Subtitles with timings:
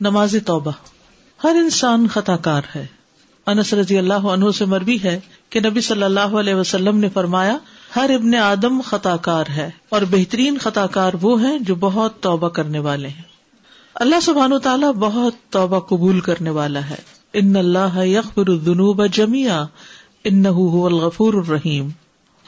[0.00, 0.70] نماز توبہ۔
[1.44, 2.86] ہر انسان خطا کار ہے۔
[3.46, 7.56] انس رضی اللہ عنہ سے مربی ہے کہ نبی صلی اللہ علیہ وسلم نے فرمایا،
[7.96, 12.48] ہر ابن آدم خطا کار ہے اور بہترین خطا کار وہ ہیں جو بہت توبہ
[12.48, 13.22] کرنے والے ہیں۔
[13.94, 16.96] اللہ سبحان و تعالیٰ بہت توبہ قبول کرنے والا ہے۔
[17.32, 19.66] ان اللہ یقبر الدنوب جمیا
[20.24, 21.88] ان الغفور الرحیم۔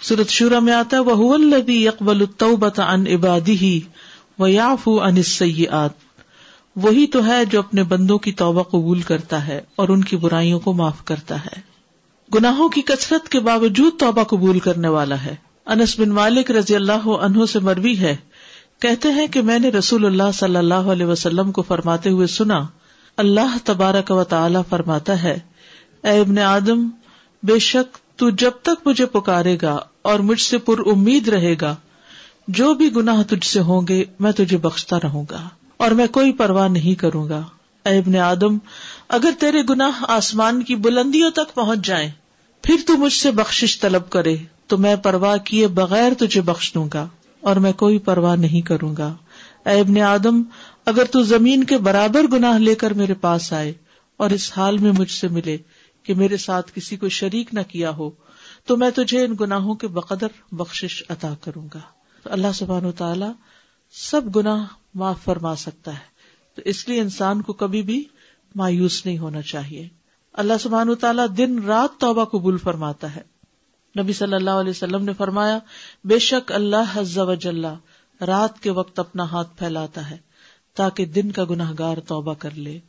[0.03, 3.65] سورت شورا میں آتا ہے وہ الذی یقبل التوبۃ عن عبادہ
[4.43, 6.08] ویعفو عن السیئات
[6.83, 10.61] وہی تو ہے جو اپنے بندوں کی توبہ قبول کرتا ہے اور ان کی برائیوں
[10.61, 11.61] کو معاف کرتا ہے۔
[12.35, 15.35] گناہوں کی کثرت کے باوجود توبہ قبول کرنے والا ہے۔
[15.67, 18.17] انس بن مالک رضی اللہ عنہ سے مروی ہے۔
[18.83, 22.67] کہتے ہیں کہ میں نے رسول اللہ صلی اللہ علیہ وسلم کو فرماتے ہوئے سنا،
[23.17, 25.39] اللہ تبارک و تعالی فرماتا ہے،
[26.05, 26.89] اے ابن آدم،
[27.43, 31.77] بے شک تو جب تک مجھے پکارے گا اور مجھ سے پر امید رہے گا،
[32.49, 35.49] جو بھی گناہ تجھ سے ہوں گے، میں تجھے بخشتا رہوں گا۔
[35.81, 37.43] اور میں کوئی پرواہ نہیں کروں گا۔
[37.87, 38.57] اے ابن آدم،
[39.09, 42.11] اگر تیرے گناہ آسمان کی بلندیوں تک پہنچ جائیں،
[42.65, 46.89] پھر تو مجھ سے بخش طلب کرے، تو میں پرواہ کیے بغیر تجھے بخش دوں
[46.95, 47.07] گا،
[47.43, 49.15] اور میں کوئی پرواہ نہیں کروں گا۔
[49.67, 50.43] اے ابن آدم،
[50.87, 53.73] اگر تو زمین کے برابر گناہ لے کر میرے پاس آئے،
[54.17, 55.57] اور اس حال میں مجھ سے ملے
[56.03, 58.11] کہ میرے ساتھ کسی کو شریک نہ کیا ہو،
[58.67, 61.81] تو میں تجھے ان گناہوں کے بقدر بخش عطا کروں گا۔
[62.25, 63.31] اللہ سبحان و تعالی
[63.91, 66.19] سب گناہ معاف فرما سکتا ہے۔
[66.55, 68.05] تو اس لیے انسان کو کبھی بھی
[68.55, 69.89] مایوس نہیں ہونا چاہیے۔
[70.33, 73.23] اللہ سبحان تعالیٰ دن رات توبہ قبول فرماتا ہے۔
[74.03, 75.59] نبی صلی اللہ علیہ وسلم نے فرمایا،
[76.05, 77.33] بے شک اللہ حز و
[78.27, 80.17] رات کے وقت اپنا ہاتھ پھیلاتا ہے
[80.75, 82.81] تاکہ دن کا گناہ گار توبہ کر لے۔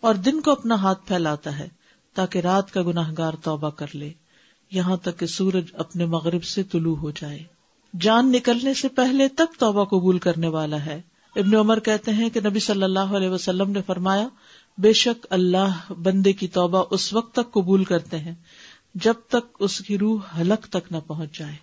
[0.00, 1.68] اور دن کو اپنا ہاتھ پھیلاتا ہے
[2.14, 4.12] تاکہ رات کا گناہ گار توبہ کر لے۔
[4.70, 7.55] یہاں تک کہ سورج اپنے مغرب سے طلوع ہو جائے۔
[8.00, 11.00] جان نکلنے سے پہلے تک توبہ قبول کرنے والا ہے۔
[11.36, 14.28] ابن عمر کہتے ہیں کہ نبی صلی اللہ علیہ وسلم نے فرمایا،
[14.78, 18.34] بے شک اللہ بندے کی توبہ اس وقت تک قبول کرتے ہیں
[18.94, 21.54] جب تک اس کی روح حلق تک نہ پہنچ جائے۔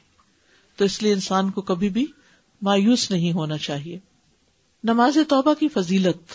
[0.78, 2.06] تو اس لیے انسان کو کبھی بھی
[2.62, 4.00] مایوس نہیں ہونا چاہیے۔
[4.84, 6.34] نماز توبہ کی فضیلت۔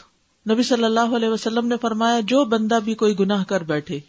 [0.50, 4.00] نبی صلی اللہ علیہ وسلم نے فرمایا، جو بندہ بھی کوئی گناہ کر بیٹھے،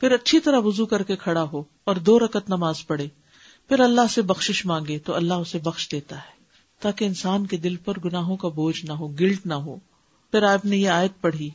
[0.00, 3.08] پھر اچھی طرح وزو کر کے کھڑا ہو اور دو رکت نماز پڑھے۔
[3.70, 6.38] پھر اللہ سے بخش مانگے تو اللہ اسے بخش دیتا ہے
[6.80, 9.76] تاکہ انسان کے دل پر گناہوں کا بوجھ نہ ہو، گلٹ نہ ہو۔
[10.30, 11.50] پھر آپ نے یہ آیت پڑھی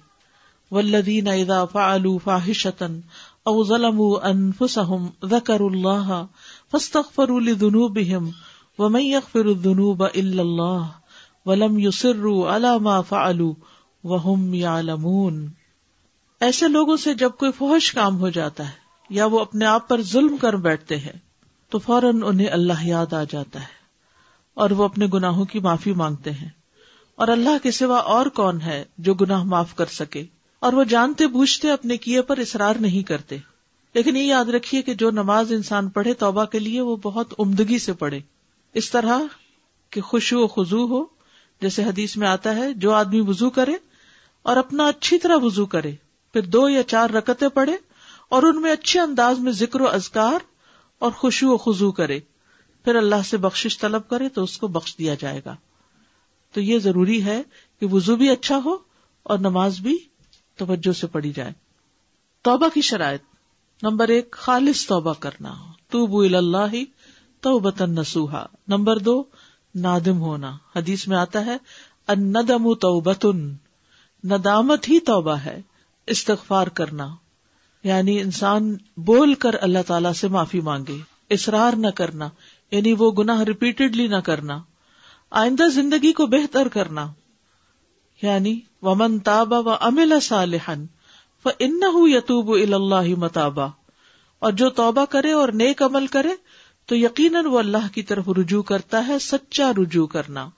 [0.72, 2.86] ولدین اذا فعلوا فاحشة
[3.44, 6.26] او ظلموا انفسهم ذكروا الله
[6.72, 8.30] فاستغفروا لذنوبهم
[8.80, 10.82] ومن يغفر الذنوب الا الله
[11.46, 13.54] ولم يصروا على ما فعلوا
[14.04, 15.48] وهم يعلمون۔
[16.40, 20.02] ایسے لوگوں سے جب کوئی فحش کام ہو جاتا ہے یا وہ اپنے آپ پر
[20.02, 21.25] ظلم کر بیٹھتے ہیں
[21.70, 23.86] تو فوراً انہیں اللہ یاد آ جاتا ہے
[24.54, 26.50] اور وہ اپنے گناہوں کی معافی مانگتے ہیں۔
[27.16, 30.26] اور اللہ کے سوا اور کون ہے جو گناہ معاف کر سکے؟
[30.60, 33.38] اور وہ جانتے بوجھتے اپنے کیے پر اصرار نہیں کرتے۔
[33.94, 37.80] لیکن یہ یاد رکھیے کہ جو نماز انسان پڑھے توبہ کے لیے وہ بہت عمدگی
[37.80, 38.20] سے پڑھے۔
[38.74, 39.20] اس طرح
[39.90, 41.06] کہ خوشو و خزو ہو،
[41.62, 43.74] جیسے حدیث میں آتا ہے، جو آدمی وزو کرے
[44.44, 45.92] اور اپنا اچھی طرح وزو کرے،
[46.34, 47.76] پھر دو یا چار رکتے پڑھے
[48.30, 50.55] اور ان میں اچھے انداز میں ذکر و اذکار
[51.00, 52.20] اور خوشو و خزو کرے۔
[52.84, 55.56] پھر اللہ سے بخش طلب کرے تو اس کو بخش دیا جائے گا۔
[56.54, 57.42] تو یہ ضروری ہے
[57.80, 58.78] کہ وزو بھی اچھا ہو
[59.24, 59.98] اور نماز بھی
[60.56, 61.52] توجہ سے پڑھی جائے۔
[62.42, 63.22] توبہ کی شرائط۔
[63.84, 65.54] نمبر ایک، خالص توبہ کرنا۔
[65.90, 66.76] تو بو اللہ
[67.40, 69.24] تو بتن نسوہا نمبر دو،
[69.76, 71.58] نادم ہونا۔ حدیث میں آتا ہے
[72.08, 73.04] اندم تو
[74.24, 75.62] ندامت ہی توبہ ہے،
[76.08, 77.16] استغفار کرنا۔
[77.86, 80.98] یعنی انسان بول کر اللہ تعالی سے معافی مانگے،
[81.30, 82.30] اصرار نہ کرنا
[82.72, 84.62] یعنی وہ گناہ ریپیٹڈلی نہ کرنا،
[85.32, 87.14] آئندہ زندگی کو بہتر کرنا۔
[88.22, 90.86] یعنی ومن تابا و امل صالحن
[91.60, 93.68] ان یتوب اللہ متابا۔
[94.40, 96.30] اور جو توبہ کرے اور نیک عمل کرے،
[96.86, 100.50] تو یقیناً وہ اللہ کی طرف رجوع کرتا ہے، سچا رجوع کرنا۔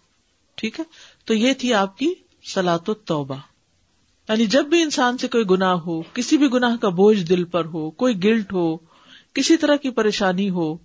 [0.55, 0.85] ٹھیک ہے؟
[1.25, 2.13] تو یہ تھی آپ کی
[2.53, 3.35] سلاط و توبہ
[4.29, 7.65] یعنی جب بھی انسان سے کوئی گنا ہو کسی بھی گناہ کا بوجھ دل پر
[7.65, 8.77] ہو کوئی گلٹ ہو
[9.33, 10.75] کسی طرح کی پریشانی ہو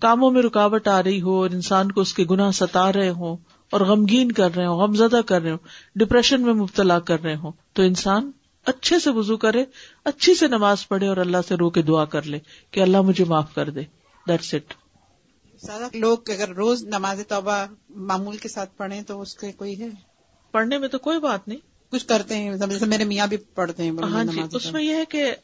[0.00, 3.36] کاموں میں رکاوٹ آ رہی ہو اور انسان کو اس کے گناہ ستا رہے ہوں
[3.70, 5.58] اور غمگین کر رہے ہوں غم زدہ کر رہے ہوں
[5.94, 8.30] ڈپریشن میں مبتلا کر رہے ہوں تو انسان
[8.66, 9.64] اچھے سے وزو کرے
[10.04, 12.38] اچھی سے نماز پڑھے اور اللہ سے رو کے دعا کر لے
[12.70, 13.82] کہ اللہ مجھے معاف کر دے۔
[14.28, 14.74] دیٹس اٹ
[15.94, 19.88] لوگ اگر روز نماز توبہ معمول کے ساتھ پڑھیں تو اس کے کوئی ہے؟
[20.50, 21.58] پڑھنے میں تو کوئی بات نہیں۔
[21.90, 25.04] کچھ کرتے ہیں جیسے میرے میاں بھی پڑھتے ہیں ہاں جی اس میں یہ ہے
[25.04, 25.34] کہ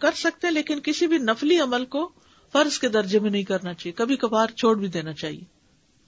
[0.00, 2.08] کر سکتے لیکن کسی بھی نفلی عمل کو
[2.52, 5.60] فرض کے درجے میں نہیں کرنا چاہیے کبھی کبھار چھوڑ بھی دینا چاہیے۔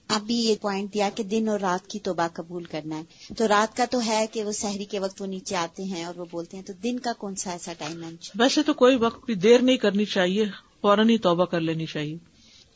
[0.07, 3.03] ابھی یہ پوائنٹ دیا کہ دن اور رات کی توبہ قبول کرنا ہے۔
[3.37, 6.15] تو رات کا تو ہے کہ وہ سحری کے وقت وہ نیچے آتے ہیں اور
[6.15, 9.25] وہ بولتے ہیں تو دن کا کون سا ایسا ٹائم ہے؟ ویسے تو کوئی وقت
[9.25, 10.45] بھی دیر نہیں کرنی چاہیے
[10.81, 12.17] فوراً ہی توبہ کر لینی چاہیے۔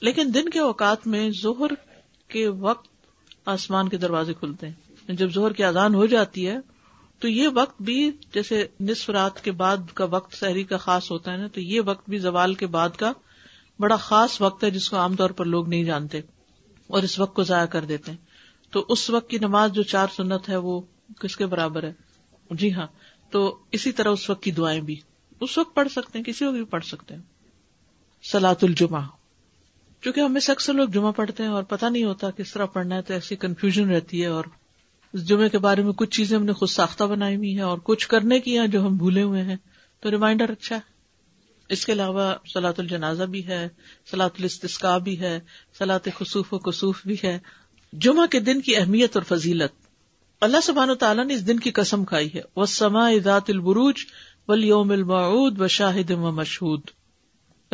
[0.02, 1.74] لیکن دن کے اوقات میں ظہر
[2.28, 2.88] کے وقت
[3.46, 6.58] آسمان کے دروازے کھلتے ہیں۔ جب ظہر کی اذان ہو جاتی ہے
[7.20, 11.32] تو یہ وقت بھی جیسے نصف رات کے بعد کا وقت سحری کا خاص ہوتا
[11.32, 13.14] ہے نا، تو یہ وقت بھی زوال کے بعد کا
[13.80, 16.22] بڑا خاص وقت ہے جس کو عام طور پر لوگ نہیں جانتے
[16.88, 18.18] اور اس وقت کو ضائع کر دیتے ہیں۔
[18.72, 20.82] تو اس وقت کی نماز جو چار سنت ہے وہ
[21.22, 21.94] کس کے برابر ہے؟
[22.52, 22.88] جی ہاں۔
[23.32, 24.96] تو اسی طرح اس وقت کی دعائیں بھی۔
[25.42, 27.22] اس وقت پڑھ سکتے ہیں، کسی کو بھی پڑھ سکتے ہیں۔
[28.32, 28.98] سلاۃ الجمہ
[30.02, 32.96] چونکہ ہمیں سے اکثر لوگ جمعہ پڑھتے ہیں اور پتہ نہیں ہوتا کس طرح پڑھنا
[32.96, 34.44] ہے تو ایسی کنفیوژن رہتی ہے اور
[35.26, 38.08] جمعے کے بارے میں کچھ چیزیں ہم نے خود ساختہ بنائی ہوئی ہیں اور کچھ
[38.08, 39.56] کرنے کی ہیں جو ہم بھولے ہوئے ہیں۔
[40.00, 40.82] تو ریمائنڈر اچھا ہے۔
[41.70, 43.68] اس کے علاوہ سلاۃ الجنازہ بھی ہے
[44.12, 45.40] سلاۃ الاستسقا بھی ہے
[45.78, 47.40] سلاط خصوف و کسوف بھی ہے۔
[47.94, 49.72] جمعہ کے دن کی اہمیت اور فضیلت۔
[50.42, 53.96] اللہ سبحان تعالیٰ نے اس دن کی قسم کھائی ہے۔ وہ سما ذات البروج
[54.48, 56.82] ولیوم المعود و شاہد و مشہود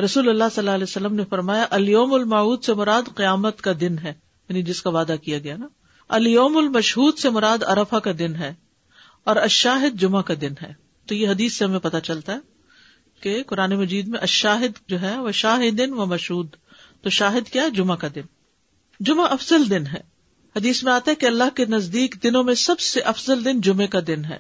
[0.04, 3.96] رسول اللہ صلی اللہ علیہ وسلم نے فرمایا الیوم المعود سے مراد قیامت کا دن
[3.98, 4.14] ہے
[4.50, 5.68] یعنی جس کا وعدہ کیا گیا نا۔
[6.14, 8.54] الیوم المشہود سے مراد ارفا کا دن ہے
[9.24, 10.74] اور اشاہد جمعہ کا دن ہے۔
[11.06, 12.38] تو یہ حدیث سے ہمیں پتہ چلتا ہے
[13.22, 16.48] کہ قرآن مجید میں اشاہد جو ہے وہ شاہد دن و مشہود۔
[17.02, 18.22] تو شاہد کیا جمعہ کا دن۔
[19.00, 20.02] جمعہ افضل دن ہے۔
[20.56, 23.88] حدیث میں آتا ہے کہ اللہ کے نزدیک دنوں میں سب سے افضل دن جمعے
[23.88, 24.38] کا دن ہے۔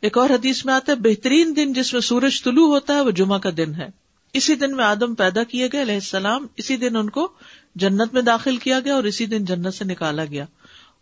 [0.00, 3.10] ایک اور حدیث میں آتا ہے، بہترین دن جس میں سورج طلوع ہوتا ہے وہ
[3.10, 3.88] جمعہ کا دن ہے۔
[4.32, 7.32] اسی دن میں آدم پیدا کیے گئے علیہ السلام، اسی دن ان کو
[7.74, 10.44] جنت میں داخل کیا گیا اور اسی دن جنت سے نکالا گیا۔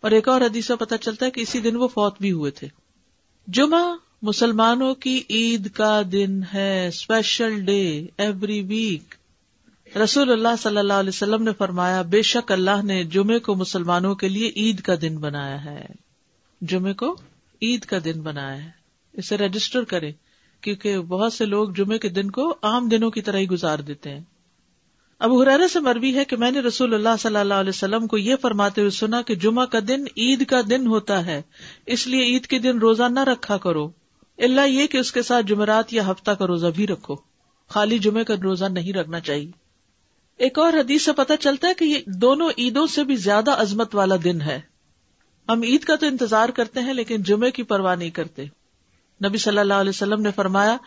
[0.05, 2.51] اور ایک اور حدیث سے پتا چلتا ہے کہ اسی دن وہ فوت بھی ہوئے
[2.51, 2.67] تھے۔
[3.47, 9.15] جمعہ مسلمانوں کی عید کا دن ہے اسپیشل ڈے ایوری ویک
[9.97, 14.15] رسول اللہ صلی اللہ علیہ وسلم نے فرمایا، بے شک اللہ نے جمعے کو مسلمانوں
[14.15, 15.85] کے لیے عید کا دن بنایا ہے۔
[16.61, 17.15] جمعے کو
[17.61, 18.69] عید کا دن بنایا ہے۔
[19.13, 20.11] اسے رجسٹر کرے
[20.61, 24.09] کیونکہ بہت سے لوگ جمعے کے دن کو عام دنوں کی طرح ہی گزار دیتے
[24.09, 24.21] ہیں۔
[25.19, 28.17] اب حرارے سے مروی ہے کہ میں نے رسول اللہ صلی اللہ علیہ وسلم کو
[28.17, 31.41] یہ فرماتے ہوئے سنا کہ جمعہ کا دن عید کا دن ہوتا ہے،
[31.85, 33.89] اس لیے عید کے دن روزہ نہ رکھا کرو۔
[34.37, 37.15] اللہ یہ کہ اس کے ساتھ جمعرات یا ہفتہ کا روزہ بھی رکھو۔
[37.69, 39.51] خالی جمعے کا روزہ نہیں رکھنا چاہیے۔
[40.37, 43.95] ایک اور حدیث سے پتہ چلتا ہے کہ یہ دونوں عیدوں سے بھی زیادہ عظمت
[43.95, 44.59] والا دن ہے۔
[45.49, 48.45] ہم عید کا تو انتظار کرتے ہیں لیکن جمعے کی پرواہ نہیں کرتے۔
[49.25, 50.77] نبی صلی اللہ علیہ وسلم نے فرمایا،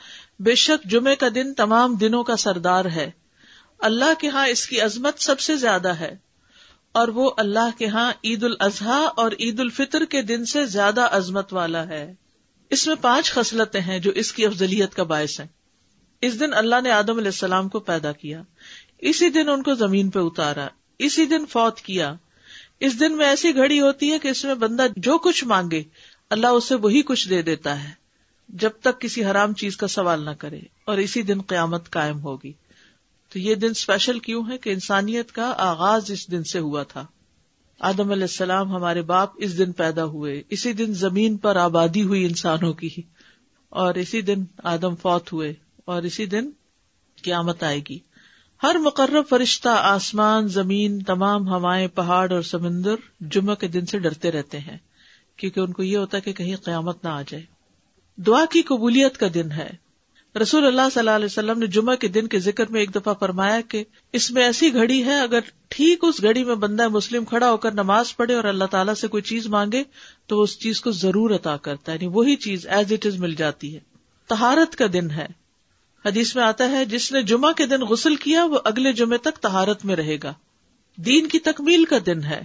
[0.40, 3.10] بے شک جمعے کا دن تمام دنوں کا سردار ہے۔
[3.78, 6.16] اللہ کے ہاں اس کی عظمت سب سے زیادہ ہے
[6.92, 11.52] اور وہ اللہ کے ہاں عید الاضحی اور عید الفطر کے دن سے زیادہ عظمت
[11.52, 12.14] والا ہے۔
[12.70, 15.46] اس میں پانچ خصلتیں ہیں جو اس کی افضلیت کا باعث ہیں۔
[16.20, 18.42] اس دن اللہ نے آدم علیہ السلام کو پیدا کیا۔
[18.98, 22.14] اسی دن ان کو زمین پہ اتارا۔ اسی دن فوت کیا۔
[22.80, 25.82] اس دن میں ایسی گھڑی ہوتی ہے کہ اس میں بندہ جو کچھ مانگے،
[26.30, 27.90] اللہ اسے وہی کچھ دے دیتا ہے۔
[28.48, 32.52] جب تک کسی حرام چیز کا سوال نہ کرے اور اسی دن قیامت قائم ہوگی۔
[33.32, 37.06] تو یہ دن اسپیشل کیوں ہے کہ انسانیت کا آغاز اس دن سے ہوا تھا۔
[37.80, 42.24] آدم علیہ السلام ہمارے باپ اس دن پیدا ہوئے، اسی دن زمین پر آبادی ہوئی
[42.24, 43.02] انسانوں کی،
[43.68, 45.54] اور اسی دن آدم فوت ہوئے،
[45.84, 46.50] اور اسی دن
[47.22, 47.98] قیامت آئے گی۔
[48.62, 54.30] ہر مقرر فرشتہ آسمان، زمین، تمام ہوائیں، پہاڑ اور سمندر جمعہ کے دن سے ڈرتے
[54.30, 54.78] رہتے ہیں،
[55.36, 57.44] کیونکہ ان کو یہ ہوتا ہے کہ کہیں قیامت نہ آ جائے۔
[58.16, 59.70] دعا کی قبولیت کا دن ہے۔
[60.36, 63.14] رسول اللہ صلی اللہ علیہ وسلم نے جمعہ کے دن کے ذکر میں ایک دفعہ
[63.20, 67.50] فرمایا کہ اس میں ایسی گھڑی ہے، اگر ٹھیک اس گھڑی میں بندہ مسلم کھڑا
[67.50, 69.84] ہو کر نماز پڑھے اور اللہ تعالیٰ سے کوئی چیز مانگے،
[70.26, 73.34] تو اس چیز کو ضرور عطا کرتا ہے۔ یعنی وہی چیز ایز اٹ از مل
[73.34, 73.80] جاتی ہے۔
[74.28, 75.26] تہارت کا دن ہے۔
[76.06, 79.38] حدیث میں آتا ہے، جس نے جمعہ کے دن غسل کیا، وہ اگلے جمعے تک
[79.40, 80.34] تہارت میں رہے گا۔
[80.96, 82.44] دین کی تکمیل کا دن ہے۔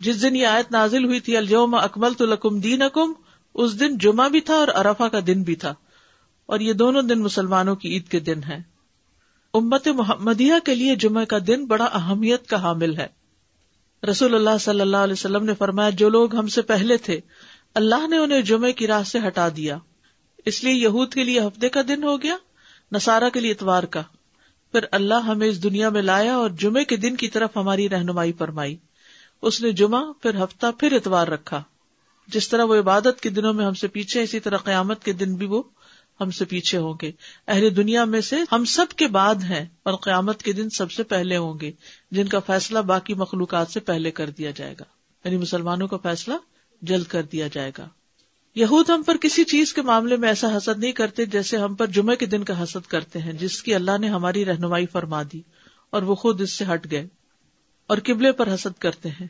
[0.00, 3.12] جس دن یہ آیت نازل ہوئی تھی الجوم اکمل تو لکم دین اکم
[3.54, 5.74] اس دن جمعہ بھی تھا اور ارفا کا دن بھی تھا۔
[6.46, 8.76] اور یہ دونوں دن مسلمانوں کی عید کے دن ہے
[9.54, 13.06] امت محمدیہ کے لیے جمعہ کا دن بڑا اہمیت کا حامل ہے۔
[14.10, 17.20] رسول اللہ صلی اللہ علیہ وسلم نے فرمایا، جو لوگ ہم سے پہلے تھے،
[17.74, 19.78] اللہ نے انہیں جمعے کی راہ سے ہٹا دیا۔
[20.44, 22.36] اس لیے یہود کے لیے ہفتے کا دن ہو گیا
[22.92, 24.02] نسارا کے لیے اتوار کا۔
[24.72, 28.32] پھر اللہ ہمیں اس دنیا میں لایا اور جمعے کے دن کی طرف ہماری رہنمائی
[28.32, 28.76] فرمائی۔
[29.42, 31.62] اس نے جمعہ، پھر ہفتہ، پھر اتوار رکھا۔
[32.28, 35.34] جس طرح وہ عبادت کے دنوں میں ہم سے پیچھے اسی طرح قیامت کے دن
[35.34, 35.62] بھی وہ
[36.20, 37.12] ہم سے پیچھے ہوں گے۔
[37.48, 41.02] اہل دنیا میں سے ہم سب کے بعد ہیں اور قیامت کے دن سب سے
[41.02, 41.72] پہلے ہوں گے،
[42.10, 44.84] جن کا فیصلہ باقی مخلوقات سے پہلے کر دیا جائے گا۔
[45.24, 46.34] یعنی مسلمانوں کا فیصلہ
[46.82, 47.88] جلد کر دیا جائے گا۔
[48.54, 51.86] یہود ہم پر کسی چیز کے معاملے میں ایسا حسد نہیں کرتے جیسے ہم پر
[51.86, 55.40] جمعے کے دن کا حسد کرتے ہیں، جس کی اللہ نے ہماری رہنمائی فرما دی
[55.90, 57.08] اور وہ خود اس سے ہٹ گئے
[57.86, 59.26] اور قبلے پر حسد کرتے ہیں۔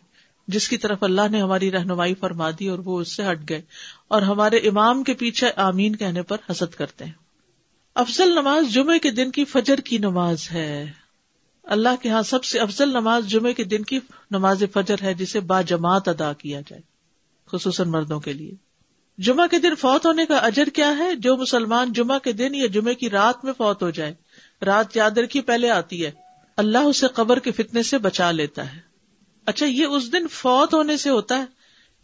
[0.48, 3.62] جس کی طرف اللہ نے ہماری رہنمائی فرما دی اور وہ اس سے ہٹ گئے
[4.08, 7.12] اور ہمارے امام کے پیچھے آمین کہنے پر حسد کرتے ہیں۔
[7.94, 10.92] افضل نماز جمعے کے دن کی فجر کی نماز ہے۔
[11.62, 14.00] اللہ کے ہاں سب سے افضل نماز جمعے کے دن کی
[14.30, 16.82] نماز فجر ہے جسے با جماعت ادا کیا جائے،
[17.52, 18.52] خصوصاً مردوں کے لیے۔
[19.18, 22.66] جمعہ کے دن فوت ہونے کا اجر کیا ہے؟ جو مسلمان جمعہ کے دن یا
[22.66, 24.14] جمعے کی رات میں فوت ہو جائے۔
[24.64, 26.10] رات یاد رکھی پہلے آتی ہے۔
[26.56, 28.85] اللہ اسے قبر کے فتنے سے بچا لیتا ہے۔
[29.46, 31.44] اچھا یہ اس دن فوت ہونے سے ہوتا ہے؟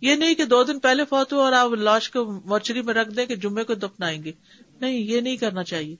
[0.01, 3.11] یہ نہیں کہ دو دن پہلے فوت ہو اور آپ لاش کو مورچری میں رکھ
[3.11, 4.33] دیں کہ جمعے کو دفنائیں گے۔
[4.81, 5.97] نہیں، یہ نہیں کرنا چاہیے۔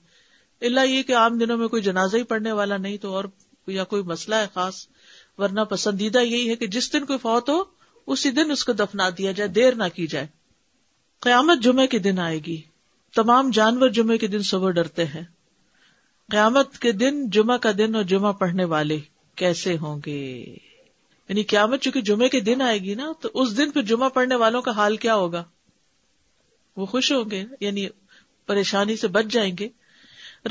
[0.61, 3.25] اللہ یہ کہ عام دنوں میں کوئی جنازہ ہی پڑنے والا نہیں تو اور
[3.67, 4.87] یا کوئی مسئلہ ہے خاص،
[5.37, 7.63] ورنہ پسندیدہ یہی ہے کہ جس دن کوئی فوت ہو،
[8.07, 10.27] اسی دن اس کو دفنا دیا جائے، دیر نہ کی جائے۔
[11.19, 12.61] قیامت جمعے کے دن آئے گی۔
[13.15, 15.23] تمام جانور جمعے کے دن صبح ڈرتے ہیں۔
[16.31, 18.99] قیامت کے دن، جمعہ کا دن اور جمعہ پڑھنے والے
[19.35, 20.55] کیسے ہوں گے؟
[21.29, 24.35] یعنی قیامت چونکہ جمعے کے دن آئے گی نا، تو اس دن پھر جمعہ پڑھنے
[24.35, 25.43] والوں کا حال کیا ہوگا؟
[26.75, 27.87] وہ خوش ہوں گے یعنی
[28.45, 29.69] پریشانی سے بچ جائیں گے۔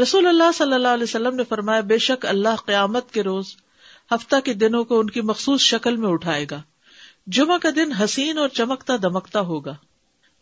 [0.03, 3.57] رسول اللہ صلی اللہ علیہ وسلم نے فرمایا، بے شک اللہ قیامت کے روز
[4.15, 6.63] ہفتہ کے دنوں کو ان کی مخصوص شکل میں اٹھائے گا۔
[7.27, 9.75] جمعہ کا دن حسین اور چمکتا دمکتا ہوگا۔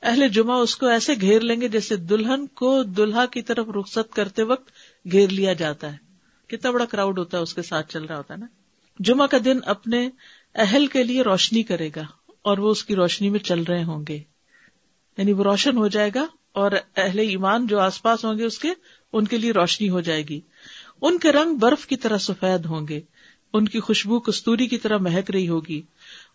[0.02, 4.14] اہل جمعہ اس کو ایسے گھیر لیں گے جیسے دلہن کو دلہا کی طرف رخصت
[4.14, 4.70] کرتے وقت
[5.12, 5.96] گھیر لیا جاتا ہے۔
[6.46, 8.46] کتنا بڑا کراؤڈ ہوتا ہے، اس کے ساتھ چل رہا ہوتا ہے نا۔
[9.04, 10.10] جمعہ کا دن اپنے
[10.54, 12.02] اہل کے لیے روشنی کرے گا
[12.42, 14.22] اور وہ اس کی روشنی میں چل رہے ہوں گے۔
[15.18, 18.58] یعنی وہ روشن ہو جائے گا اور اہل ایمان جو آس پاس ہوں گے اس
[18.58, 18.68] کے،
[19.12, 20.40] ان کے لیے روشنی ہو جائے گی۔
[21.02, 23.00] ان کے رنگ برف کی طرح سفید ہوں گے۔
[23.52, 25.82] ان کی خوشبو کستوری کی طرح مہک رہی ہوگی۔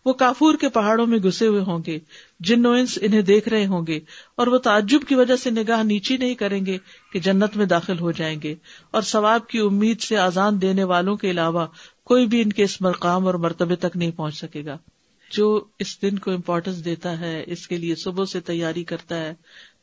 [0.04, 1.98] وہ کافور کے پہاڑوں میں گھسے ہوئے ہوں گے۔
[2.40, 4.00] جن انس انہیں دیکھ رہے ہوں گے۔
[4.36, 6.78] اور وہ تعجب کی وجہ سے نگاہ نیچی نہیں کریں گے
[7.12, 8.54] کہ جنت میں داخل ہو جائیں گے۔
[8.90, 11.66] اور ثواب کی امید سے آزان دینے والوں کے علاوہ
[12.06, 14.78] کوئی بھی ان کے اس مقام اور مرتبے تک نہیں پہنچ سکے گا۔
[15.32, 19.34] جو اس دن کو امپورٹینس دیتا ہے، اس کے لیے صبح سے تیاری کرتا ہے،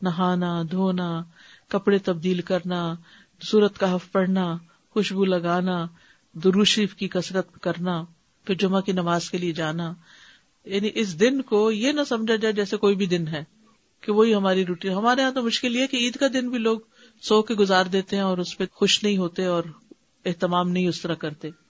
[0.01, 1.23] نہانا، دھونا،
[1.67, 2.95] کپڑے تبدیل کرنا،
[3.41, 4.57] سورت کا حف پڑھنا،
[4.89, 5.85] خوشبو لگانا
[6.33, 8.03] دروشریف کی کثرت کرنا،
[8.45, 9.93] پھر جمعہ کی نماز کے لیے جانا۔
[10.65, 13.43] یعنی اس دن کو یہ نہ سمجھا جائے جیسے کوئی بھی دن ہے
[14.01, 16.79] کہ وہی ہماری روٹین ہمارے یہاں تو مشکل یہ کہ عید کا دن بھی لوگ
[17.21, 19.63] سو کے گزار دیتے ہیں اور اس پہ خوش نہیں ہوتے اور
[20.25, 21.62] اہتمام نہیں اس طرح کرتے۔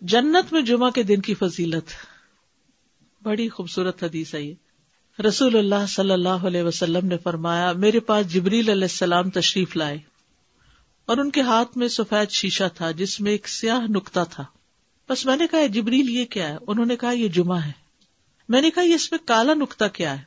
[0.00, 1.90] جنت میں جمعہ کے دن کی فضیلت۔
[3.22, 4.54] بڑی خوبصورت حدیث ہے یہ۔
[5.22, 9.98] رسول اللہ صلی اللہ علیہ وسلم نے فرمایا، میرے پاس جبریل علیہ السلام تشریف لائے۔
[11.06, 14.44] اور ان کے ہاتھ میں سفید شیشہ تھا، جس میں ایک سیاہ نکتا تھا۔
[15.08, 17.72] بس میں نے کہا جبریل یہ کیا ہے؟ انہوں نے کہا، یہ جمعہ ہے۔
[18.48, 20.24] میں نے کہا، یہ اس میں کالا نکتا کیا ہے؟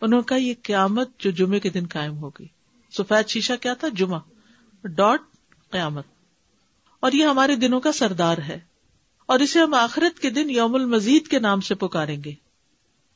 [0.00, 2.46] انہوں نے کہا، یہ قیامت جو جمعے کے دن قائم ہوگی۔
[2.96, 4.20] سفید شیشہ کیا تھا؟ جمعہ۔
[4.84, 5.20] ڈاٹ
[5.70, 6.06] قیامت۔
[7.00, 8.75] اور یہ ہمارے دنوں کا سردار ہے۔
[9.26, 12.34] اور اسے ہم آخرت کے دن یوم المزید کے نام سے پکاریں گے۔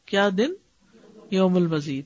[0.07, 0.53] کیا دن؟
[1.31, 2.05] یوم المزید۔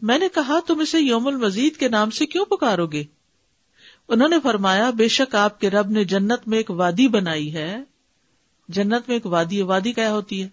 [0.00, 3.04] میں نے کہا، تم اسے یوم المزید کے نام سے کیوں پکارو گے؟
[4.08, 7.76] انہوں نے فرمایا، بے شک آپ کے رب نے جنت میں ایک وادی بنائی ہے۔
[8.68, 10.48] جنت میں ایک وادی ہے، وادی کیا ہوتی ہے؟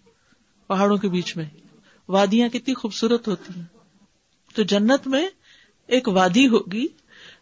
[0.67, 1.45] پہاڑوں کے بیچ میں۔
[2.09, 3.65] وادیاں کتنی خوبصورت ہوتی ہیں۔
[4.55, 5.27] تو جنت میں
[5.87, 6.87] ایک وادی ہوگی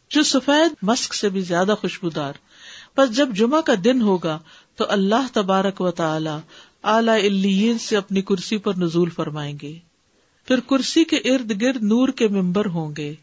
[0.09, 2.33] جو سفید مسک سے بھی زیادہ خوشبودار۔
[2.97, 4.39] بس جب جمعہ کا دن ہوگا
[4.77, 6.37] تو اللہ تبارک و تعالی
[6.83, 9.79] اعلی سے اپنی کرسی پر نزول فرمائیں گے۔
[10.47, 13.13] پھر کرسی کے ارد گرد نور کے ممبر ہوں گے۔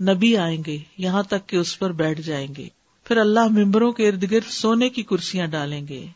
[0.00, 2.68] نبی آئیں گے، یہاں تک کہ اس پر بیٹھ جائیں گے۔
[3.04, 6.06] پھر اللہ ممبروں کے ارد گرد سونے کی کرسیاں ڈالیں گے۔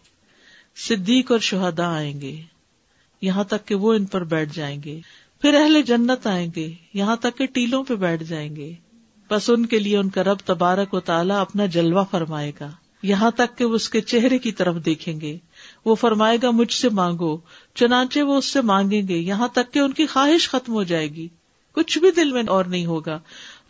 [0.76, 2.42] صدیق اور شہدا آئیں گے،
[3.22, 5.00] یہاں تک کہ وہ ان پر بیٹھ جائیں گے۔
[5.42, 8.72] پھر اہل جنت آئیں گے، یہاں تک کہ ٹیلوں پہ بیٹھ جائیں گے۔
[9.30, 12.70] بس ان کے لیے ان کا رب تبارک و تعالیٰ اپنا جلوہ فرمائے گا۔
[13.04, 15.38] یہاں تک کہ وہ اس کے چہرے کی طرف دیکھیں گے۔
[15.84, 17.36] وہ فرمائے گا، مجھ سے مانگو۔
[17.74, 21.10] چنانچہ وہ اس سے مانگیں گے۔ یہاں تک کہ ان کی خواہش ختم ہو جائے
[21.10, 21.28] گی۔
[21.72, 23.18] کچھ بھی دل میں اور نہیں ہوگا۔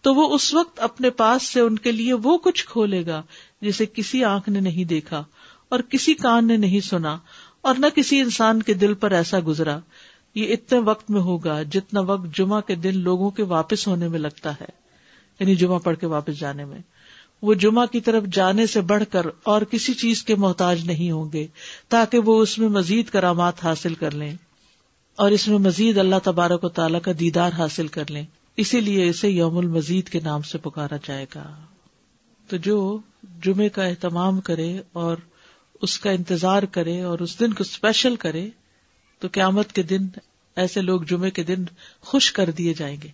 [0.03, 3.23] تو وہ اس وقت اپنے پاس سے ان کے لیے وہ کچھ کھولے گا
[3.61, 5.25] جسے کسی آنکھ نے نہیں دیکھا
[5.69, 7.19] اور کسی کان نے نہیں سنا
[7.61, 9.79] اور نہ کسی انسان کے دل پر ایسا گزرا۔
[10.35, 14.19] یہ اتنے وقت میں ہوگا جتنا وقت جمعہ کے دن لوگوں کے واپس ہونے میں
[14.19, 14.85] لگتا ہے
[15.41, 16.79] یعنی جمعہ پڑھ کے واپس جانے میں۔
[17.45, 21.33] وہ جمعہ کی طرف جانے سے بڑھ کر اور کسی چیز کے محتاج نہیں ہوں
[21.33, 21.47] گے
[21.89, 24.37] تاکہ وہ اس میں مزید کرامات حاصل کر لیں
[25.17, 28.25] اور اس میں مزید اللہ تبارک و تعالیٰ کا دیدار حاصل کر لیں۔
[28.57, 31.61] اسی لیے اسے یوم المزید کے نام سے پکارا جائے گا۔
[32.49, 32.99] تو جو
[33.43, 35.17] جمعے کا اہتمام کرے اور
[35.83, 38.49] اس کا انتظار کرے اور اس دن کو اسپیشل کرے،
[39.19, 40.07] تو قیامت کے دن
[40.57, 41.65] ایسے لوگ جمعے کے دن
[42.01, 43.09] خوش کر دیے جائیں گے۔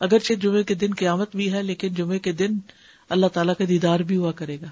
[0.00, 2.50] اگرچہ جمعے کے دن قیامت بھی ہے، لیکن جمعے کے دن
[3.08, 4.66] اللہ تعالیٰ کا دیدار بھی ہوا کرے گا۔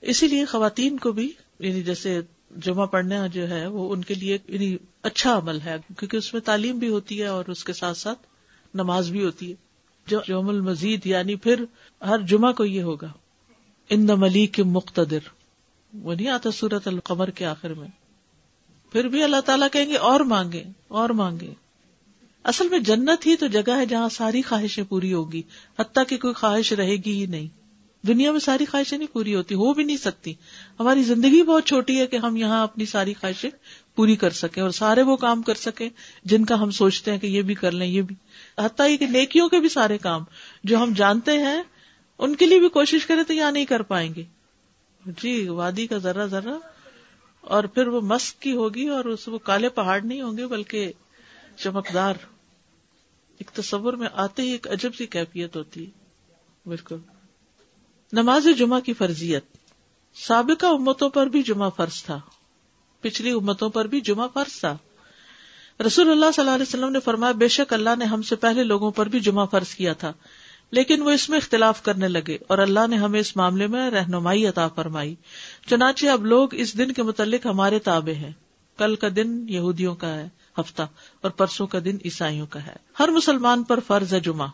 [0.00, 2.20] اسی لیے خواتین کو بھی یعنی جیسے
[2.56, 6.42] جمعہ پڑھنا جو ہے، وہ ان کے لیے یعنی اچھا عمل ہے، کیونکہ اس میں
[6.42, 8.18] تعلیم بھی ہوتی ہے اور اس کے ساتھ ساتھ
[8.74, 9.68] نماز بھی ہوتی ہے۔
[10.06, 11.64] جو یوم المزید یعنی پھر
[12.00, 13.12] ہر جمعہ کو یہ ہوگا۔
[13.90, 15.18] ان ملیک مقتدر۔
[15.94, 17.88] وہ نہیں آتا سورت القمر کے آخر میں۔
[18.92, 21.54] پھر بھی اللہ تعالیٰ کہیں گے اور مانگے اور مانگے
[22.48, 25.42] اصل میں جنت ہی تو جگہ ہے جہاں ساری خواہشیں پوری ہوگی،
[25.78, 27.46] حتیٰ کہ کوئی خواہش رہے گی ہی نہیں۔
[28.06, 30.34] دنیا میں ساری خواہشیں نہیں پوری ہوتی، ہو بھی نہیں سکتی۔
[30.80, 33.50] ہماری زندگی بہت چھوٹی ہے کہ ہم یہاں اپنی ساری خواہشیں
[33.96, 35.88] پوری کر سکیں اور سارے وہ کام کر سکیں
[36.24, 38.14] جن کا ہم سوچتے ہیں کہ یہ بھی کر لیں، یہ بھی۔
[38.58, 40.24] حتیٰ یہ کہ نیکیوں کے بھی سارے کام،
[40.64, 41.62] جو ہم جانتے ہیں،
[42.18, 44.22] ان کے لیے بھی کوشش کرے تو یہاں نہیں کر پائیں گے۔
[45.06, 46.56] جی وادی کا ذرا ذرا
[47.40, 50.92] اور پھر وہ مسک کی ہوگی اور اس وہ کالے پہاڑ نہیں ہوں گے، بلکہ
[51.56, 52.14] چمکدار۔
[53.38, 55.90] ایک تصور میں آتے ہی ایک عجب سی کیفیت ہوتی ہے
[56.66, 56.96] بالکل۔
[58.12, 59.44] نماز جمعہ کی فرضیت۔
[60.14, 62.20] سابقہ امتوں پر بھی جمعہ فرض تھا۔
[63.00, 64.76] پچھلی امتوں پر بھی جمعہ فرض تھا۔
[65.86, 68.64] رسول اللہ صلی اللہ علیہ وسلم نے فرمایا، بے شک اللہ نے ہم سے پہلے
[68.64, 70.12] لوگوں پر بھی جمعہ فرض کیا تھا،
[70.70, 74.46] لیکن وہ اس میں اختلاف کرنے لگے اور اللہ نے ہمیں اس معاملے میں رہنمائی
[74.46, 75.14] عطا فرمائی۔
[75.66, 78.32] چنانچہ اب لوگ اس دن کے متعلق ہمارے تابع ہیں۔
[78.76, 80.28] کل کا دن یہودیوں کا ہے۔
[80.60, 80.82] ہفتہ
[81.20, 84.48] اور پرسوں کا دن عیسائیوں کا ہے۔ ہر مسلمان پر فرض ہے جمعہ۔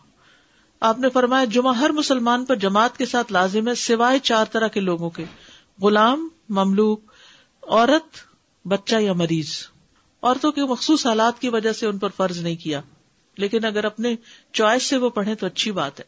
[0.79, 4.67] آپ نے فرمایا، جمعہ ہر مسلمان پر جماعت کے ساتھ لازم ہے، سوائے چار طرح
[4.67, 5.25] کے لوگوں کے۔
[5.81, 7.11] غلام، مملوک،
[7.67, 8.17] عورت،
[8.67, 9.49] بچہ یا مریض۔
[10.21, 12.81] عورتوں کے مخصوص حالات کی وجہ سے ان پر فرض نہیں کیا۔
[13.37, 14.15] لیکن اگر اپنے
[14.53, 16.05] چوائس سے وہ پڑھے تو اچھی بات ہے۔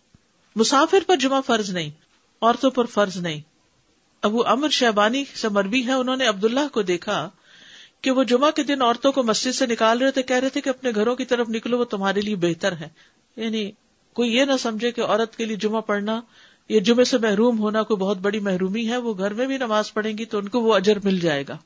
[0.55, 1.89] مسافر پر جمعہ فرض نہیں،
[2.41, 3.41] عورتوں پر فرض نہیں۔
[4.21, 7.29] ابو امر شہبانی سے مربی ہے، انہوں نے عبداللہ کو دیکھا
[8.01, 10.61] کہ وہ جمعہ کے دن عورتوں کو مسجد سے نکال رہے تھے، کہہ رہے تھے
[10.61, 12.89] کہ اپنے گھروں کی طرف نکلو، وہ تمہارے لیے بہتر ہے۔
[13.35, 13.71] یعنی
[14.13, 16.21] کوئی یہ نہ سمجھے کہ عورت کے لیے جمعہ پڑھنا،
[16.69, 19.93] یا جمعے سے محروم ہونا کوئی بہت بڑی محرومی ہے، وہ گھر میں بھی نماز
[19.93, 21.57] پڑھیں گی تو ان کو وہ اجر مل جائے گا۔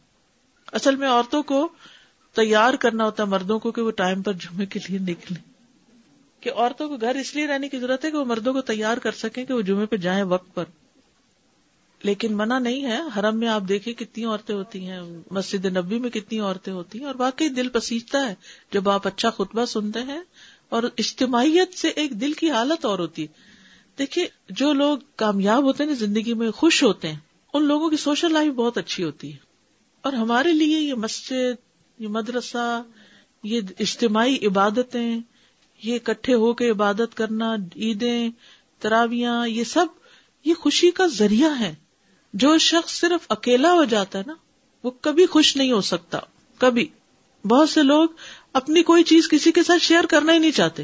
[0.74, 1.70] اصل میں عورتوں کو
[2.36, 5.52] تیار کرنا ہوتا ہے مردوں کو کہ وہ ٹائم پر جمعے کے لیے نکلیں۔
[6.44, 8.98] کہ عورتوں کو گھر اس لیے رہنے کی ضرورت ہے کہ وہ مردوں کو تیار
[8.98, 10.64] کر سکیں کہ وہ جمعے پہ جائیں وقت پر۔
[12.04, 16.10] لیکن منع نہیں ہے۔ حرم میں آپ دیکھیں کتنی عورتیں ہوتی ہیں۔ مسجد نبی میں
[16.10, 18.36] کتنی عورتیں ہوتی ہیں اور واقعی دل پسیجتا ہے
[18.74, 20.22] جب آپ اچھا خطبہ سنتے ہیں
[20.70, 23.28] اور اجتماعیت سے ایک دل کی حالت اور ہوتی ہے۔
[23.98, 27.20] دیکھیے، جو لوگ کامیاب ہوتے ہیں زندگی میں خوش ہوتے ہیں،
[27.54, 29.38] ان لوگوں کی سوشل لائف بہت اچھی ہوتی ہے۔
[30.02, 31.56] اور ہمارے لیے یہ مسجد،
[32.00, 32.82] یہ مدرسہ،
[33.44, 35.20] یہ اجتماعی عبادتیں،
[35.84, 38.30] یہ اکٹھے ہو کے عبادت کرنا، عیدیں،
[38.80, 39.86] تراویاں، یہ سب
[40.46, 41.76] یہ خوشی کا ذریعہ ہے
[42.34, 44.34] جو شخص صرف اکیلا ہو جاتا ہے نا،
[44.84, 46.20] وہ کبھی خوش نہیں ہو سکتا،
[46.58, 46.88] کبھی۔
[47.46, 48.10] بہت سے لوگ
[48.54, 50.84] اپنی کوئی چیز کسی کے ساتھ شیئر کرنا ہی نہیں چاہتے۔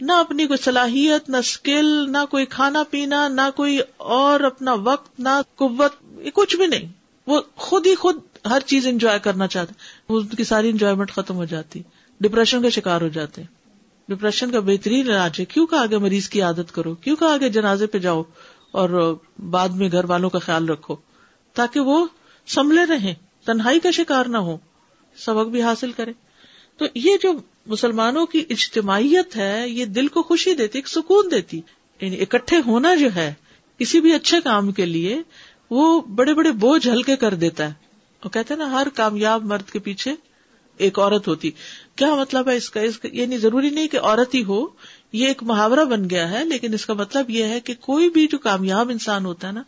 [0.00, 5.20] نہ اپنی کوئی صلاحیت، نہ اسکل نہ کوئی کھانا پینا، نہ کوئی اور اپنا وقت،
[5.20, 5.92] نہ قوت
[6.34, 6.92] کچھ بھی نہیں۔
[7.26, 9.74] وہ خود ہی خود ہر چیز انجوائے کرنا چاہتے
[10.08, 11.82] ان کی ساری انجوائےمنٹ ختم ہو جاتی۔
[12.20, 13.42] ڈپریشن کا شکار ہو جاتے
[14.08, 17.48] ڈپریشن کا بہترین علاج ہے۔ کیوں کہ آگے مریض کی عادت کرو؟ کیوں کہ آگے
[17.48, 18.22] جنازے پہ جاؤ؟
[18.74, 19.16] اور
[19.50, 20.96] بعد میں گھر والوں کا خیال رکھو
[21.56, 22.06] تاکہ وہ
[22.46, 24.56] سنبھلے رہے تنہائی کا شکار نہ ہو
[25.16, 26.12] سبق بھی حاصل کرے
[26.76, 27.32] تو یہ جو
[27.66, 31.60] مسلمانوں کی اجتماعیت ہے، یہ دل کو خوشی دیتی، ایک سکون دیتی
[32.00, 33.32] یعنی اکٹھے ہونا جو ہے،
[33.78, 35.22] کسی بھی اچھے کام کے لیے
[35.70, 37.72] وہ بڑے بڑے بوجھ ہلکے کر دیتا ہے۔
[38.24, 40.14] وہ کہتے ہیں نا، ہر کامیاب مرد کے پیچھے
[40.76, 41.50] ایک عورت ہوتی۔
[41.96, 44.66] کیا مطلب ہے اس کا؟ اس کا یعنی ضروری نہیں کہ عورت ہی ہو،
[45.12, 48.26] یہ ایک محاورہ بن گیا ہے، لیکن اس کا مطلب یہ ہے کہ کوئی بھی
[48.26, 49.62] جو کامیاب انسان ہوتا ہے نا،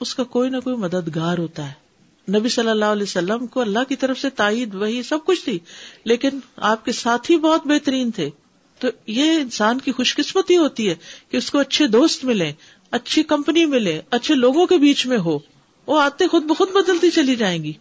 [0.00, 1.90] اس کا کوئی نہ کوئی مددگار ہوتا ہے۔
[2.38, 5.58] نبی صلی اللہ علیہ وسلم کو اللہ کی طرف سے تائید وہی سب کچھ تھی،
[6.04, 8.30] لیکن آپ کے ساتھ ہی بہت بہترین تھے۔
[8.78, 10.94] تو یہ انسان کی خوش قسمتی ہوتی ہے
[11.30, 12.52] کہ اس کو اچھے دوست ملے
[12.90, 15.38] اچھی کمپنی ملے، اچھے لوگوں کے بیچ میں ہو۔
[15.86, 17.72] وہ آتے خود بخود بدلتی چلی جائیں گی۔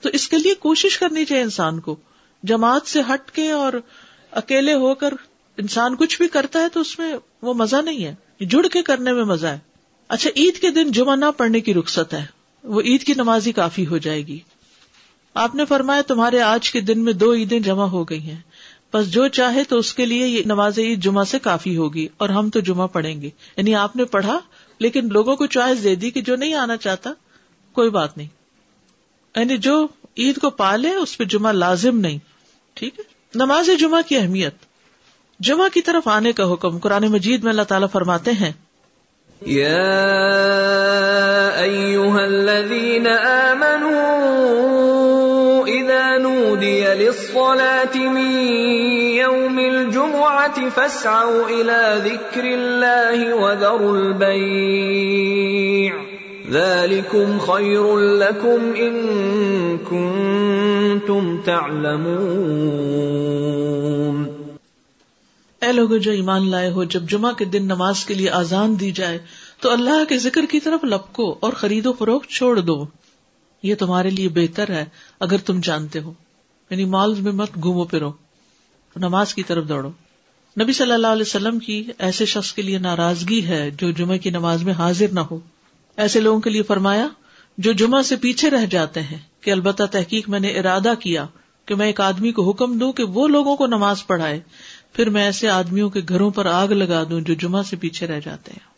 [0.00, 1.96] تو اس کے لیے کوشش کرنی چاہیے انسان کو۔
[2.42, 3.72] جماعت سے ہٹ کے اور
[4.30, 5.14] اکیلے ہو کر
[5.56, 9.12] انسان کچھ بھی کرتا ہے تو اس میں وہ مزہ نہیں ہے۔ جڑ کے کرنے
[9.12, 9.58] میں مزہ ہے۔
[10.08, 12.26] اچھا عید کے دن جمعہ نہ پڑھنے کی رخصت ہے۔
[12.64, 14.38] وہ عید کی نماز ہی کافی ہو جائے گی۔
[15.34, 18.40] آپ نے فرمایا تمہارے آج کے دن میں دو عیدیں جمع ہو گئی ہیں۔
[18.94, 22.28] بس جو چاہے تو اس کے لیے یہ نماز عید جمعہ سے کافی ہوگی اور
[22.28, 24.40] ہم تو جمعہ پڑھیں گے۔ یعنی آپ نے پڑھا،
[24.78, 27.10] لیکن لوگوں کو چوائس دے دی کہ جو نہیں آنا چاہتا،
[27.72, 28.28] کوئی بات نہیں۔
[29.36, 29.86] یعنی جو
[30.18, 32.18] عید کو پالے، اس پہ جمعہ لازم نہیں۔
[32.74, 33.04] ٹھیک ہے؟
[33.34, 34.54] نماز جمعہ کی اہمیت۔
[35.40, 38.52] جمعہ کی طرف آنے کا حکم قرآن مجید میں اللہ تعالیٰ فرماتے ہیں۔
[47.96, 48.44] من
[49.14, 56.17] يوم الجمعة فاسعوا إلى ذكر الله وذروا البيع
[56.50, 58.96] ذلكم خير لكم إن
[59.88, 62.28] كنتم تعلمون
[65.62, 68.90] اے لوگ جو ایمان لائے ہو، جب جمعہ کے دن نماز کے لیے آزان دی
[68.90, 69.18] جائے،
[69.60, 72.86] تو اللہ کے ذکر کی طرف لپکو اور خرید و فروخت چھوڑ دو۔
[73.62, 74.84] یہ تمہارے لیے بہتر ہے،
[75.20, 76.12] اگر تم جانتے ہو۔
[76.70, 78.12] یعنی مالز میں مت گھومو پھرو،
[78.96, 79.90] نماز کی طرف دوڑو۔
[80.60, 84.30] نبی صلی اللہ علیہ وسلم کی ایسے شخص کے لیے ناراضگی ہے جو جمعہ کی
[84.30, 85.38] نماز میں حاضر نہ ہو۔
[85.98, 87.08] ایسے لوگوں کے لیے فرمایا،
[87.58, 91.26] جو جمعہ سے پیچھے رہ جاتے ہیں، کہ البتہ تحقیق میں نے ارادہ کیا
[91.66, 94.40] کہ میں ایک آدمی کو حکم دوں کہ وہ لوگوں کو نماز پڑھائے،
[94.92, 98.20] پھر میں ایسے آدمیوں کے گھروں پر آگ لگا دوں جو جمعہ سے پیچھے رہ
[98.24, 98.68] جاتے ہیں۔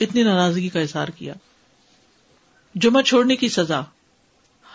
[0.00, 1.34] اتنی ناراضگی کا اظہار کیا۔
[2.74, 3.80] جمعہ چھوڑنے کی سزا۔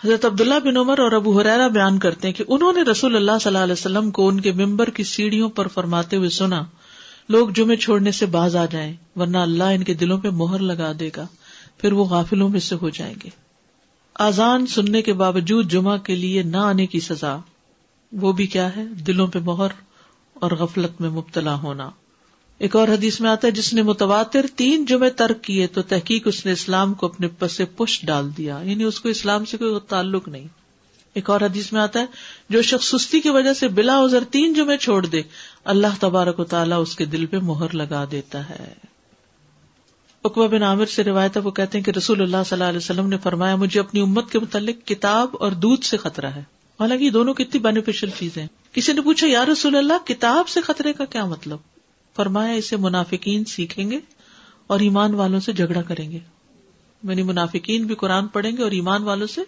[0.04, 3.38] حضرت عبداللہ بن عمر اور ابو حرا بیان کرتے ہیں کہ انہوں نے رسول اللہ
[3.40, 6.62] صلی اللہ علیہ وسلم کو ان کے ممبر کی سیڑھیوں پر فرماتے ہوئے سنا،
[7.28, 10.92] لوگ جمعے چھوڑنے سے باز آ جائیں، ورنہ اللہ ان کے دلوں پہ مہر لگا
[11.00, 11.26] دے گا۔
[11.78, 13.28] پھر وہ غافلوں میں سے ہو جائیں گے۔
[14.14, 17.36] آزان سننے کے باوجود جمعہ کے لیے نہ آنے کی سزا،
[18.12, 19.68] وہ بھی کیا ہے؟ دلوں پہ مہر
[20.34, 21.90] اور غفلت میں مبتلا ہونا۔
[22.58, 26.22] ایک اور حدیث میں آتا ہے، جس نے متواتر تین جمعے ترک کیے تو تحقیق
[26.26, 29.74] اس نے اسلام کو اپنے پسے پش ڈال دیا۔ یعنی اس کو اسلام سے کوئی
[29.88, 30.48] تعلق نہیں۔
[31.14, 32.06] ایک اور حدیث میں آتا ہے،
[32.48, 35.22] جو شخص سستی کی وجہ سے بلا ازر تین جمعے چھوڑ دے،
[35.64, 38.93] اللہ تبارک و تعالیٰ اس کے دل پہ مہر لگا دیتا ہے۔
[40.24, 43.08] اقبا بن عامر سے روایت وہ کہتے ہیں کہ رسول اللہ صلی اللہ علیہ وسلم
[43.08, 46.42] نے فرمایا، مجھے اپنی امت کے متعلق کتاب اور دودھ سے خطرہ ہے۔
[46.80, 50.92] حالانکہ یہ دونوں کتنی بینیفیشل چیزیں کسی نے پوچھا، یا رسول اللہ، کتاب سے خطرے
[50.92, 51.58] کا کیا مطلب؟
[52.16, 53.98] فرمایا، اسے منافقین سیکھیں گے
[54.66, 56.18] اور ایمان والوں سے جھگڑا کریں گے۔
[57.02, 59.40] یعنی منافقین بھی قرآن پڑھیں گے اور ایمان والوں سے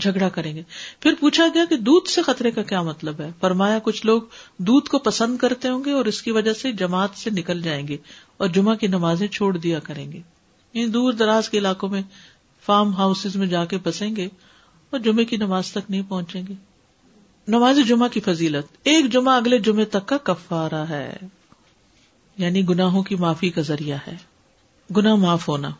[0.00, 0.62] جھگڑا کریں گے۔
[1.00, 4.22] پھر پوچھا گیا کہ دودھ سے خطرے کا کیا مطلب ہے؟ فرمایا، کچھ لوگ
[4.58, 7.88] دودھ کو پسند کرتے ہوں گے اور اس کی وجہ سے جماعت سے نکل جائیں
[7.88, 7.96] گے۔
[8.38, 10.20] اور جمعہ کی نمازیں چھوڑ دیا کریں گے۔
[10.74, 12.02] یعنی دور دراز کے علاقوں میں
[12.66, 14.28] فارم ہاؤس میں جا کے بسیں گے
[14.90, 16.54] اور جمعے کی نماز تک نہیں پہنچیں گے۔
[17.48, 21.16] نماز جمعہ کی فضیلت۔ ایک جمعہ اگلے جمعے تک کا کفارہ ہے۔
[22.38, 24.16] یعنی گناہوں کی معافی کا ذریعہ ہے۔
[24.96, 25.70] گنا معاف ہونا۔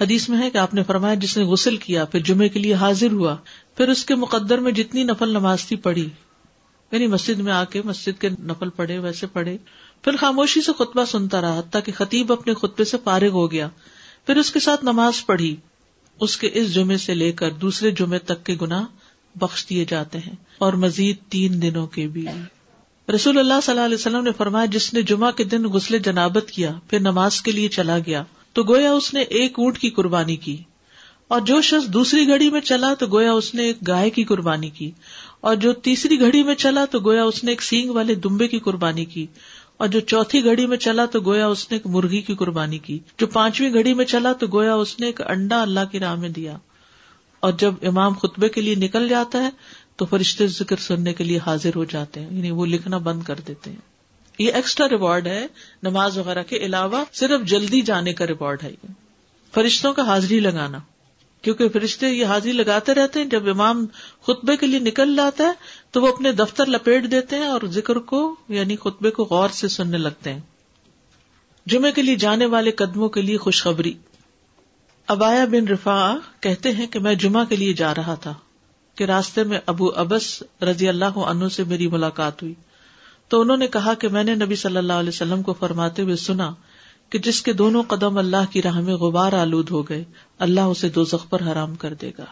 [0.00, 2.74] حدیث میں ہے کہ آپ نے فرمایا جس نے غسل کیا، پھر جمعے کے لیے
[2.74, 3.36] حاضر ہوا،
[3.76, 6.08] پھر اس کے مقدر میں جتنی نفل نماز تھی پڑھی
[6.92, 9.56] یعنی مسجد میں آ کے مسجد کے نفل پڑھے، ویسے پڑھے۔
[10.02, 13.68] پھر خاموشی سے خطبہ سنتا رہا تاکہ خطیب اپنے خطبے سے فارغ ہو گیا۔
[14.26, 15.56] پھر اس کے ساتھ نماز پڑھی۔
[16.20, 18.86] اس کے اس جمعے سے لے کر دوسرے جمعے تک کے گنا
[19.34, 22.26] بخش دیے جاتے ہیں۔ اور مزید تین دنوں کے بھی۔
[23.14, 26.50] رسول اللہ صلی اللہ علیہ وسلم نے فرمایا، جس نے جمعہ کے دن غسل جنابت
[26.50, 30.36] کیا، پھر نماز کے لیے چلا گیا، تو گویا اس نے ایک اونٹ کی قربانی
[30.36, 30.56] کی۔
[31.28, 34.70] اور جو شخص دوسری گھڑی میں چلا، تو گویا اس نے ایک گائے کی قربانی
[34.70, 34.90] کی۔
[35.40, 38.58] اور جو تیسری گھڑی میں چلا، تو گویا اس نے ایک سینگ والے دمبے کی
[38.58, 39.26] قربانی کی۔
[39.76, 42.98] اور جو چوتھی گھڑی میں چلا تو گویا اس نے ایک مرغی کی قربانی کی۔
[43.18, 46.28] جو پانچویں گھڑی میں چلا تو گویا اس نے ایک انڈا اللہ کی راہ میں
[46.28, 46.58] دیا۔
[47.40, 49.50] اور جب امام خطبے کے لیے نکل جاتا ہے
[49.96, 53.34] تو فرشتے ذکر سننے کے لیے حاضر ہو جاتے ہیں۔ یعنی وہ لکھنا بند کر
[53.48, 53.80] دیتے ہیں۔
[54.38, 55.46] یہ ایکسٹرا ریوارڈ ہے
[55.82, 58.86] نماز وغیرہ کے علاوہ صرف جلدی جانے کا ریوارڈ ہے۔ یہ
[59.54, 60.78] فرشتوں کا حاضری لگانا۔
[61.42, 63.86] کیونکہ فرشتے یہ حاضری لگاتے رہتے ہیں جب امام
[64.22, 65.52] خطبے کے لیے نکل جاتا ہے
[65.90, 69.68] تو وہ اپنے دفتر لپیٹ دیتے ہیں اور ذکر کو یعنی خطبے کو غور سے
[69.68, 70.40] سننے لگتے ہیں۔
[71.66, 73.94] جمعے کے لیے جانے والے قدموں کے لیے خوشخبری۔
[75.06, 78.34] ابایا بن رفا کہتے ہیں کہ میں جمعہ کے لیے جا رہا تھا
[78.94, 82.54] کہ راستے میں ابو ابس رضی اللہ عنہ سے میری ملاقات ہوئی۔
[83.28, 86.16] تو انہوں نے کہا کہ میں نے نبی صلی اللہ علیہ وسلم کو فرماتے ہوئے
[86.16, 86.54] سنا
[87.10, 90.04] کہ جس کے دونوں قدم اللہ کی راہ میں غبار آلود ہو گئے،
[90.38, 92.24] اللہ اسے دو پر حرام کر دے گا۔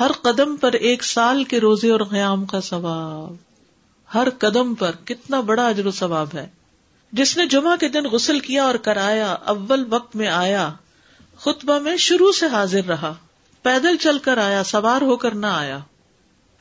[0.00, 3.34] ہر قدم پر ایک سال کے روزے اور قیام کا ثواب۔
[4.14, 6.48] ہر قدم پر کتنا بڑا اجر و ثواب ہے۔
[7.12, 10.72] جس نے جمعہ کے دن غسل کیا اور کرایا، اول وقت میں آیا،
[11.36, 13.14] خطبہ میں شروع سے حاضر رہا۔
[13.62, 15.78] پیدل چل کر آیا، سوار ہو کر نہ آیا۔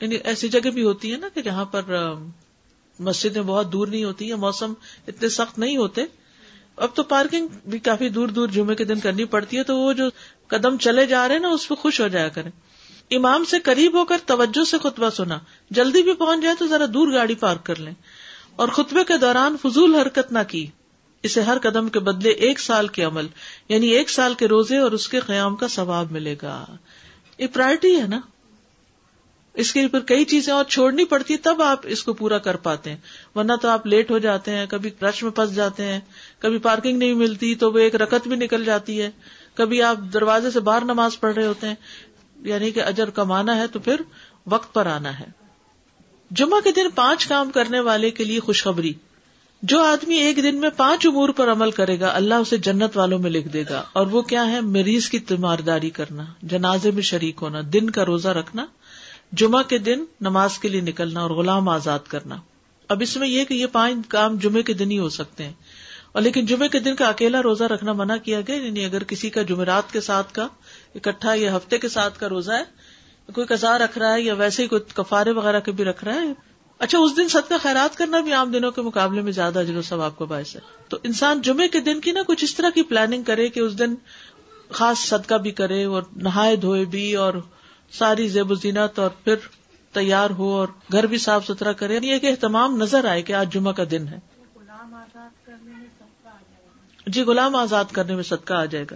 [0.01, 1.81] یعنی ایسی جگہ بھی ہوتی ہے نا کہ جہاں پر
[2.99, 4.73] مسجدیں بہت دور نہیں ہوتی موسم
[5.07, 6.01] اتنے سخت نہیں ہوتے۔
[6.75, 9.93] اب تو پارکنگ بھی کافی دور دور جمعے کے دن کرنی پڑتی ہے تو وہ
[9.93, 10.09] جو
[10.47, 12.51] قدم چلے جا رہے ہیں نا، اس پہ خوش ہو جایا کریں۔
[13.11, 16.85] امام سے قریب ہو کر توجہ سے خطبہ سنا۔ جلدی بھی پہنچ جائے تو ذرا
[16.93, 17.93] دور گاڑی پارک کر لیں۔
[18.55, 20.67] اور خطبے کے دوران فضول حرکت نہ کی۔
[21.23, 23.27] اسے ہر قدم کے بدلے ایک سال کے عمل
[23.69, 26.65] یعنی ایک سال کے روزے اور اس کے قیام کا ثواب ملے گا۔
[27.37, 28.19] یہ پرائرٹی ہے نا۔
[29.53, 32.89] اس کے پھر کئی چیزیں اور چھوڑنی پڑتی تب آپ اس کو پورا کر پاتے
[32.89, 32.97] ہیں۔
[33.35, 35.99] ورنہ تو آپ لیٹ ہو جاتے ہیں، کبھی رش میں پھنس جاتے ہیں،
[36.39, 39.11] کبھی پارکنگ نہیں ملتی تو وہ ایک رکت بھی نکل جاتی ہے۔
[39.55, 41.75] کبھی آپ دروازے سے باہر نماز پڑھ رہے ہوتے ہیں۔
[42.43, 44.01] یعنی کہ اجر کمانا ہے تو پھر
[44.47, 45.25] وقت پر آنا ہے۔
[46.31, 48.93] جمعہ کے دن پانچ کام کرنے والے کے لیے خوشخبری۔
[49.61, 53.19] جو آدمی ایک دن میں پانچ امور پر عمل کرے گا، اللہ اسے جنت والوں
[53.19, 57.37] میں لکھ دے گا۔ اور وہ کیا ہے؟ مریض کی تیمارداری کرنا، جنازے میں شریک
[57.41, 58.65] ہونا، دن کا روزہ رکھنا،
[59.31, 62.35] جمعہ کے دن نماز کے لیے نکلنا اور غلام آزاد کرنا۔
[62.89, 65.53] اب اس میں یہ کہ یہ پانچ کام جمعے کے دن ہی ہو سکتے ہیں۔
[66.11, 69.29] اور لیکن جمعے کے دن کا اکیلا روزہ رکھنا منع کیا گیا؟ یعنی اگر کسی
[69.29, 70.47] کا جمعرات کے ساتھ کا
[70.95, 72.63] اکٹھا یا ہفتے کے ساتھ کا روزہ ہے
[73.33, 76.13] کوئی قزا رکھ رہا ہے یا ویسے ہی کوئی کفارے وغیرہ کے بھی رکھ رہا
[76.13, 76.33] ہے۔
[76.79, 80.01] اچھا اس دن صدقہ خیرات کرنا بھی عام دنوں کے مقابلے میں زیادہ جلو سب
[80.01, 82.83] آپ کو باعث ہے۔ تو انسان جمعے کے دن کی نا کچھ اس طرح کی
[82.83, 83.95] پلاننگ کرے کہ اس دن
[84.69, 87.33] خاص صدقہ بھی کرے اور نہائے دھوئے بھی اور
[87.91, 89.35] ساری زیب و زینت اور پھر
[89.93, 93.33] تیار ہو اور گھر بھی صاف ستھرا کرے۔ یہ یعنی کہ اہتمام نظر آئے کہ
[93.33, 94.19] آج جمعہ کا دن ہے۔
[97.07, 98.95] جی غلام آزاد کرنے میں صدقہ آ جائے گا۔